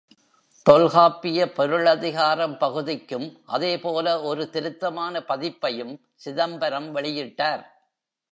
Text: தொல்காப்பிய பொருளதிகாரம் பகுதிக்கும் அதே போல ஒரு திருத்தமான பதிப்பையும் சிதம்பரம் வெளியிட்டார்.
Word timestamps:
தொல்காப்பிய 0.65 1.39
பொருளதிகாரம் 1.51 2.57
பகுதிக்கும் 2.57 3.27
அதே 3.45 3.79
போல 3.79 4.21
ஒரு 4.21 4.49
திருத்தமான 4.49 5.23
பதிப்பையும் 5.27 5.93
சிதம்பரம் 6.13 6.89
வெளியிட்டார். 6.95 7.63